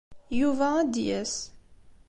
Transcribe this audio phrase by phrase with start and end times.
[0.39, 1.35] Yuba ad d-yas.